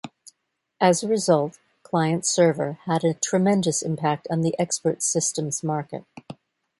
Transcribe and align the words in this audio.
As 0.79 1.03
a 1.03 1.07
result, 1.07 1.59
client 1.83 2.25
server 2.25 2.79
had 2.85 3.03
a 3.03 3.13
tremendous 3.13 3.83
impact 3.83 4.27
on 4.31 4.41
the 4.41 4.55
expert 4.57 5.03
systems 5.03 5.63
market. 5.63 6.05